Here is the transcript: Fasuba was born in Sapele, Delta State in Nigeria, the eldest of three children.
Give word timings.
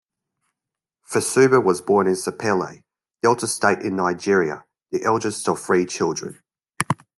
Fasuba 1.07 1.63
was 1.63 1.79
born 1.79 2.07
in 2.07 2.15
Sapele, 2.15 2.81
Delta 3.21 3.45
State 3.45 3.81
in 3.83 3.97
Nigeria, 3.97 4.65
the 4.89 5.03
eldest 5.03 5.47
of 5.47 5.59
three 5.59 5.85
children. 5.85 6.41